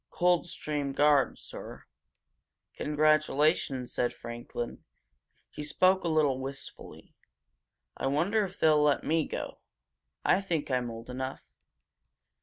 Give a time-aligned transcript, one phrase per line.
[0.09, 1.83] Coldstream Guards, sir."
[2.77, 4.83] "Congratulations!" said Franklin.
[5.51, 7.13] He spoke a little wistfully.
[7.95, 9.59] "I wonder if they'll let me go?
[10.25, 11.43] I think I'm old enough!